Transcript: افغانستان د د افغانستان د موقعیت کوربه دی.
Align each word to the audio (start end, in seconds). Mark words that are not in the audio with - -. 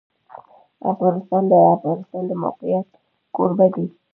افغانستان 0.91 1.43
د 1.47 1.51
د 1.51 1.53
افغانستان 1.75 2.23
د 2.27 2.31
موقعیت 2.43 2.87
کوربه 3.35 3.67
دی. 3.75 3.85